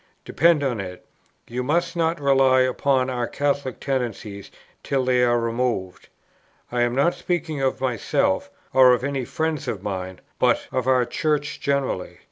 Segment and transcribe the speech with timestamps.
[0.25, 1.05] Depend upon it,
[1.47, 4.49] you must not rely upon our Catholic tendencies
[4.81, 6.09] till they are removed.
[6.71, 11.05] I am not speaking of myself, or of any friends of mine; but of our
[11.05, 12.17] Church generally.